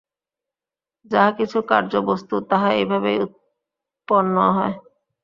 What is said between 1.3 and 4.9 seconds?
কিছু কার্যবস্তু, তাহা এইভাবেই উৎপন্ন হয়।